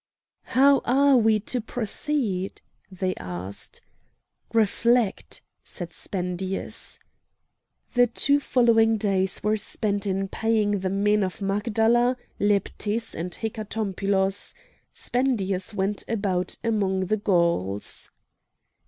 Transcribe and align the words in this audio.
"How 0.57 0.79
are 0.79 1.15
we 1.15 1.39
to 1.41 1.61
proceed?" 1.61 2.63
they 2.91 3.13
asked. 3.19 3.81
"Reflect!" 4.51 5.43
said 5.63 5.93
Spendius. 5.93 6.99
The 7.93 8.07
two 8.07 8.39
following 8.39 8.97
days 8.97 9.43
were 9.43 9.57
spent 9.57 10.07
in 10.07 10.27
paying 10.27 10.79
the 10.79 10.89
men 10.89 11.21
of 11.21 11.39
Magdala, 11.39 12.17
Leptis, 12.39 13.13
and 13.13 13.29
Hecatompylos; 13.31 14.55
Spendius 14.91 15.71
went 15.71 16.03
about 16.07 16.57
among 16.63 17.01
the 17.01 17.17
Gauls. 17.17 18.09